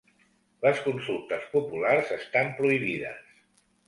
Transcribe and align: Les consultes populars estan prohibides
Les 0.65 0.79
consultes 0.85 1.45
populars 1.51 2.13
estan 2.15 2.49
prohibides 2.63 3.29